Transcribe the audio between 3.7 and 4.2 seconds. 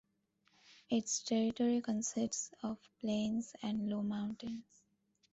low